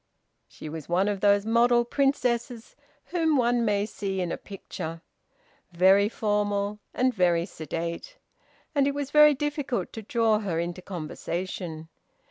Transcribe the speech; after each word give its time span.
She 0.47 0.67
was 0.67 0.89
one 0.89 1.07
of 1.07 1.19
those 1.21 1.45
model 1.45 1.85
princesses 1.85 2.75
whom 3.11 3.37
one 3.37 3.63
may 3.63 3.85
see 3.85 4.19
in 4.19 4.31
a 4.31 4.35
picture 4.35 5.03
very 5.73 6.09
formal 6.09 6.79
and 6.91 7.13
very 7.13 7.45
sedate 7.45 8.17
and 8.73 8.87
it 8.87 8.95
was 8.95 9.11
very 9.11 9.35
difficult 9.35 9.93
to 9.93 10.01
draw 10.01 10.39
her 10.39 10.57
into 10.59 10.81
conversation. 10.81 11.87